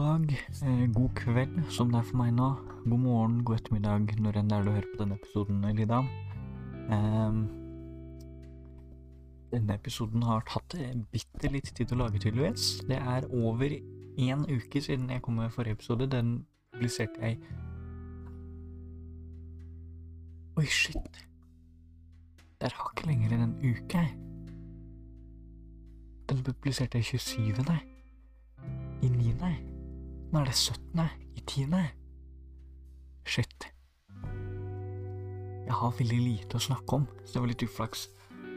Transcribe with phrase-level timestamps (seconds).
[0.00, 0.32] dag,
[0.62, 2.48] eh, god kveld, som det er for meg nå.
[2.84, 5.98] God morgen, god ettermiddag, når enn det er du hører på denne episoden, Lida.
[6.96, 7.40] Eh,
[9.52, 12.80] denne episoden har tatt eh, bitte litt tid å lage, tydeligvis.
[12.88, 13.76] Det er over
[14.20, 16.08] én uke siden jeg kom med forrige episode.
[16.10, 17.38] Den publiserte jeg
[20.58, 21.22] Oi, shit.
[22.60, 23.96] Det er hakket lenger enn en uke.
[23.96, 24.16] jeg.
[26.28, 27.48] Den publiserte jeg 27.
[27.48, 27.89] I 9.
[30.30, 31.00] Nå er det 17.
[31.36, 31.80] I 10.
[33.26, 33.66] Shit.
[35.66, 38.08] Jeg har veldig lite å snakke om, så det var litt uflaks.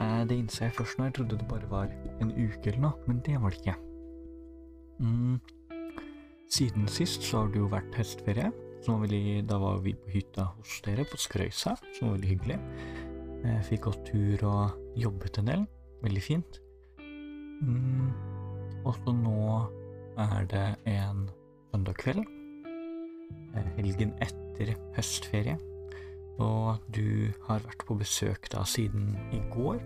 [0.00, 1.06] Eh, Det innså jeg først nå.
[1.08, 1.88] Jeg trodde det bare var
[2.20, 3.76] en uke eller noe, men det var det ikke.
[5.00, 5.40] Mm.
[6.52, 8.52] Siden sist så har det jo vært høstferie.
[8.86, 12.58] Var veldig, da var vi på hytta hos dere på Skrøysa, som var veldig hyggelig.
[13.42, 15.66] Jeg fikk gått tur og jobbet en del.
[16.02, 16.58] Veldig fint.
[17.62, 18.10] Mm.
[18.84, 19.36] Og så nå
[20.18, 21.28] er det en
[21.72, 22.24] søndag kveld.
[23.56, 25.58] eh, Helgen etter høstferie.
[26.40, 29.80] Og du har vært på besøk da siden i går.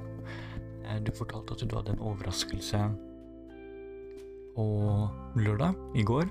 [0.84, 2.80] Eh, Du fortalte at du hadde en overraskelse
[4.56, 4.66] på
[5.36, 6.26] lørdag i går.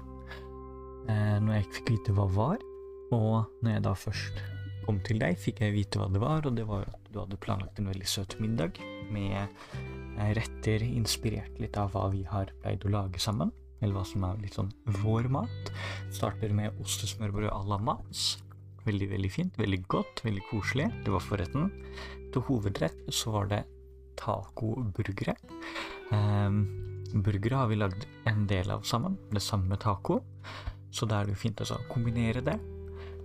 [1.10, 2.58] Eh, når jeg ikke fikk vite hva det var.
[3.12, 4.34] Og når jeg da først
[4.86, 7.38] kom til deg, fikk jeg vite hva det var, og det var at du hadde
[7.38, 8.78] planlagt en veldig søt middag
[9.12, 9.48] med
[10.36, 13.52] retter inspirert litt av hva vi har pleid å lage sammen.
[13.82, 15.72] Eller hva som er litt sånn vår mat.
[16.16, 18.36] Starter med ostesmørbrød à la Mats.
[18.86, 19.58] Veldig, veldig fint.
[19.60, 20.24] Veldig godt.
[20.26, 20.90] Veldig koselig.
[21.06, 21.72] Det var forretten.
[22.34, 23.64] Til hovedrett så var det
[24.20, 25.36] tacoburgere.
[26.12, 26.62] Um,
[27.26, 29.18] burgere har vi lagd en del av sammen.
[29.32, 30.22] Det samme med taco.
[30.96, 32.56] Så da er det jo fint å kombinere det.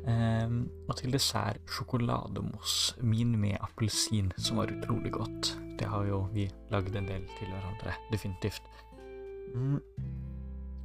[0.01, 2.97] Um, og til dessert sjokolademousse.
[3.05, 5.55] Min med appelsin, som var utrolig godt.
[5.79, 7.95] Det har jo vi lagd en del til hverandre.
[8.13, 8.65] Definitivt.
[9.55, 9.81] Mm.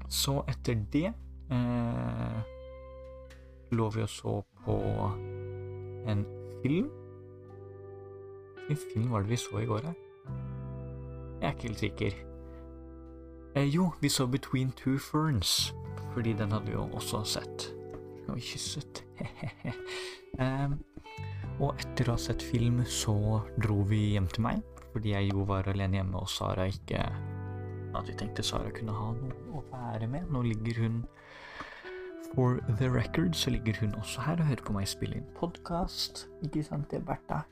[0.10, 1.08] Så etter det
[1.52, 2.38] eh,
[3.76, 4.36] lå vi og så
[4.66, 4.78] på
[6.08, 6.26] en
[6.64, 6.90] film.
[8.66, 9.94] Hvilken film var det vi så i går, da?
[11.42, 12.18] Jeg er ikke helt sikker.
[13.56, 15.74] Eh, jo, vi så Between Two Ferns,
[16.14, 17.70] fordi den hadde vi jo også sett.
[18.28, 19.04] Og kysset.
[20.40, 20.80] um,
[21.64, 23.16] og etter å ha sett film, så
[23.62, 27.04] dro vi hjem til meg, fordi jeg jo var alene hjemme, og Sara ikke
[27.96, 30.28] At vi tenkte Sara kunne ha noe å være med.
[30.32, 31.04] Nå ligger hun
[32.34, 36.26] For the record så ligger hun også her og hører på meg spille inn podkast.
[36.44, 37.46] Ikke sant det, Bertha?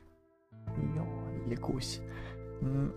[0.96, 1.06] Ja,
[1.38, 2.00] lille kos.
[2.60, 2.90] Mm.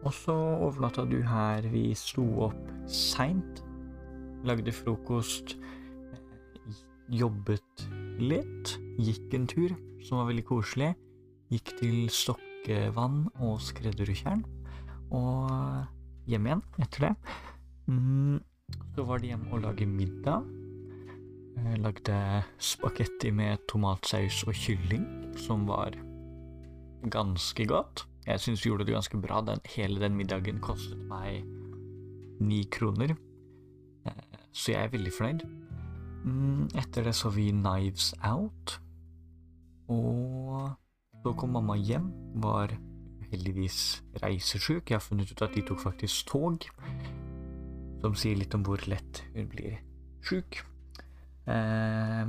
[0.00, 1.68] Og så overnatta du her.
[1.68, 3.60] Vi sto opp seint.
[4.46, 5.58] Lagde frokost.
[7.12, 7.86] Jobbet
[8.22, 8.76] litt.
[9.00, 9.76] Gikk en tur,
[10.06, 10.94] som var veldig koselig.
[11.52, 14.46] Gikk til Stokkevann og Skredderudtjern.
[15.10, 17.12] Og hjem igjen etter det.
[17.88, 18.38] Mm.
[18.94, 20.44] Så var det hjemme og lage middag.
[21.60, 22.18] Jeg lagde
[22.62, 25.04] spagetti med tomatsaus og kylling,
[25.36, 25.96] som var
[27.10, 28.06] ganske godt.
[28.26, 29.40] Jeg syns vi gjorde det ganske bra.
[29.44, 31.42] Den, hele den middagen kostet meg
[32.40, 33.16] ni kroner.
[34.06, 35.42] Eh, Så jeg er veldig fornøyd.
[36.24, 38.78] Mm, Etter det så vi Knives Out.
[39.88, 40.70] Og
[41.22, 42.10] så kom mamma hjem.
[42.42, 42.74] Var
[43.30, 44.90] heldigvis reisesjuk.
[44.90, 46.66] Jeg har funnet ut at de tok faktisk tog.
[48.00, 49.80] Som sier litt om hvor lett hun blir
[50.24, 50.62] sjuk.
[51.50, 52.26] Eh,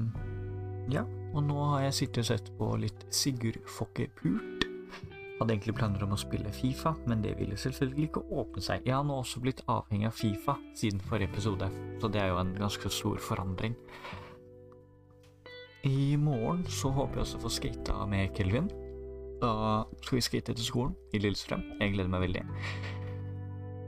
[0.91, 4.67] ja, og nå har jeg sittet og sett på litt Sigurd Fokke Pult.
[5.41, 8.84] Hadde egentlig planer om å spille Fifa, men det ville selvfølgelig ikke åpne seg.
[8.85, 11.69] Jeg har nå også blitt avhengig av Fifa siden forrige episode,
[12.01, 13.78] så det er jo en ganske stor forandring.
[15.90, 18.69] I morgen så håper jeg også å få skata med Kelvin.
[19.41, 21.63] Da skal vi skate til skolen i Lillestrøm.
[21.79, 22.41] Jeg gleder meg veldig.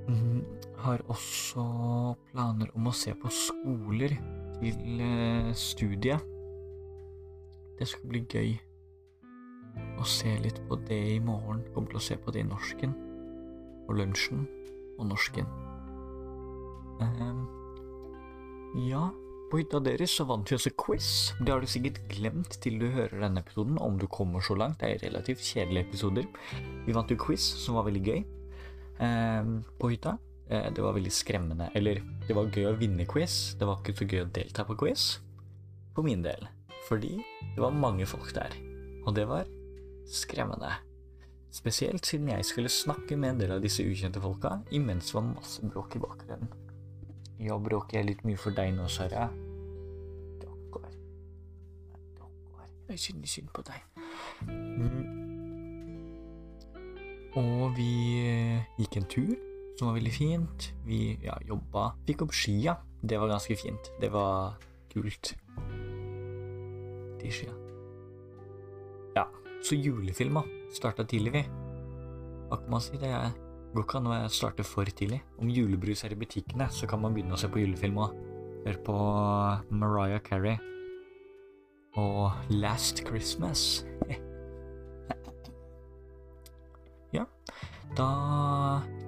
[0.08, 0.42] Mm,
[0.84, 1.64] Har også
[2.32, 4.16] planer om å se på skoler
[4.60, 6.26] til eh, studiet.
[7.78, 8.56] Det skal bli gøy
[10.02, 11.62] å se litt på det i morgen.
[11.74, 12.98] Kommer til å se på det i norsken.
[13.88, 14.48] Og lunsjen
[14.98, 15.48] og norsken.
[17.04, 17.46] Um,
[18.88, 19.10] ja,
[19.54, 21.08] på hytta deres så vant vi også quiz.
[21.38, 24.80] Det har du sikkert glemt til du hører denne episoden, om du kommer så langt.
[24.82, 26.26] Det er relativt kjedelige episoder.
[26.88, 28.24] Vi vant jo quiz, som var veldig gøy.
[29.04, 29.44] eh,
[29.80, 30.18] på hytta.
[30.50, 31.70] Eh, Det var veldig skremmende.
[31.76, 33.54] Eller, det var gøy å vinne quiz.
[33.60, 35.20] Det var ikke så gøy å delta på quiz.
[35.94, 36.48] For min del.
[36.88, 37.18] Fordi
[37.56, 38.50] det var mange folk der.
[39.06, 39.46] Og det var
[40.08, 40.72] skremmende.
[41.52, 45.30] Spesielt siden jeg skulle snakke med en del av disse ukjente folka, imens det var
[45.36, 46.50] masse bråk i bakgrunnen.
[47.40, 49.30] Ja, bråker jeg litt mye for deg nå, Sara?
[52.90, 53.80] Jeg synes synd på deg.
[54.48, 55.06] Mm.
[57.40, 57.90] Og vi
[58.22, 59.32] eh, gikk en tur,
[59.78, 60.68] som var veldig fint.
[60.86, 62.76] Vi ja, jobba, fikk opp skia.
[63.02, 63.90] det var ganske fint.
[64.02, 64.60] Det var
[64.94, 65.34] kult.
[67.22, 67.56] De skia.
[69.16, 69.26] Ja,
[69.64, 70.44] så julefilma
[70.74, 71.44] starta tidlig, vi.
[72.50, 73.00] Hva kan man si?
[73.02, 73.14] Det
[73.74, 75.24] går ikke an å starte for tidlig.
[75.42, 78.14] Om julebrus er i butikkene, så kan man begynne å se på julefilm òg.
[78.68, 79.00] Hør på
[79.74, 80.60] Mariah Carey
[82.00, 83.86] og Last Christmas.
[87.18, 87.26] ja,
[87.98, 88.10] da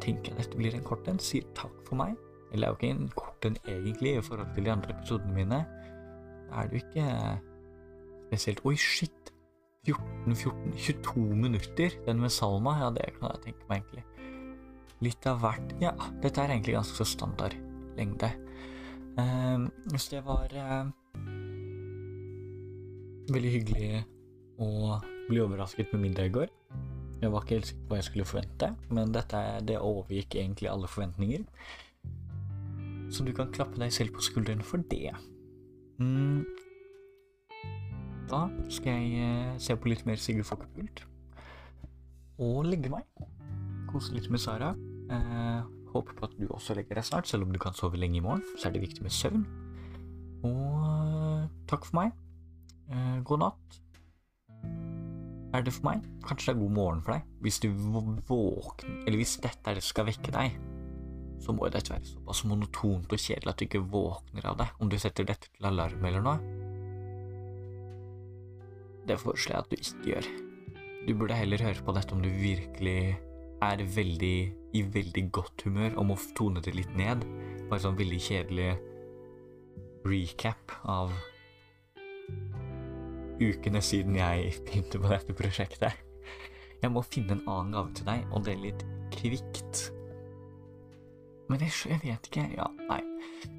[0.03, 1.19] tenker jeg dette blir en kort en.
[1.21, 2.15] Sier takk for meg.
[2.53, 5.59] Eller er jo ikke en kort en egentlig i forhold til de andre episodene mine.
[6.53, 7.07] Er det jo ikke
[8.27, 9.31] spesielt Oi, shit!
[9.85, 12.73] 14, 14, 22 minutter, den med Salma.
[12.79, 14.03] Ja, det kan jeg tenke meg, egentlig.
[15.05, 15.75] Litt av hvert.
[15.81, 15.91] Ja,
[16.23, 17.53] dette er egentlig ganske så standard
[17.97, 18.31] lengde.
[19.15, 20.89] Um, hvis det var uh,
[23.31, 24.03] veldig hyggelig
[24.61, 24.99] å
[25.29, 26.51] bli overrasket med middag i går.
[27.21, 30.69] Jeg var ikke helt sikker på hva jeg skulle forvente, men dette, det overgikk egentlig
[30.69, 31.45] alle forventninger.
[33.13, 35.13] Så du kan klappe deg selv på skulderen for det.
[36.01, 36.43] Mm.
[38.29, 41.05] Da skal jeg eh, se på litt mer Sigurd Fokkepult.
[42.41, 43.05] Og legge meg.
[43.89, 44.73] Kose litt med Sara.
[45.13, 45.61] Eh,
[45.93, 48.25] håper på at du også legger deg snart, selv om du kan sove lenge i
[48.25, 48.43] morgen.
[48.57, 49.45] Så er det viktig med søvn.
[50.43, 52.24] Og eh, takk for meg.
[52.91, 53.81] Eh, god natt.
[55.55, 56.05] Er det for meg?
[56.27, 57.27] Kanskje det er god morgen for deg?
[57.41, 60.57] Hvis du våkner Eller hvis dette er det som skal vekke deg,
[61.39, 64.67] så må dette være såpass monotont og kjedelig at du ikke våkner av det.
[64.79, 66.37] Om du setter dette til alarm eller noe.
[69.05, 70.29] Det foreslår jeg at du ikke gjør.
[71.05, 73.15] Du burde heller høre på dette om du virkelig
[73.65, 74.37] er veldig
[74.75, 77.23] i veldig godt humør og må tone det litt ned.
[77.69, 78.73] Bare sånn veldig kjedelig
[80.05, 81.13] recap av
[83.39, 86.01] ukene siden jeg begynte på dette prosjektet.
[86.81, 88.85] Jeg må finne en annen gave til deg, og det er litt
[89.15, 89.89] kvikt.
[91.49, 93.01] Men jeg, jeg vet ikke Ja, nei.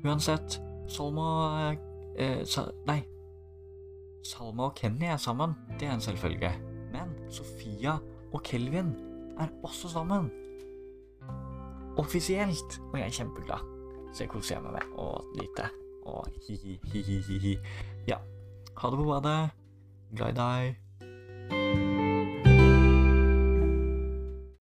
[0.05, 0.59] Uansett,
[0.91, 1.75] Salma
[2.19, 3.01] eh, sa, Nei.
[4.27, 6.51] Salma og Kenny er sammen, det er en selvfølge.
[6.93, 7.97] Men Sofia
[8.33, 8.95] og Kelvin
[9.39, 10.31] er også sammen.
[11.97, 12.81] Offisielt.
[12.93, 13.63] Og jeg er kjempeglad.
[14.13, 15.69] Så jeg koser meg med å lite.
[16.07, 17.55] Og hi-hi-hi-hi-hi.
[18.09, 18.19] Ja.
[18.77, 19.66] Ha det på badet.
[20.15, 20.86] Glad i deg.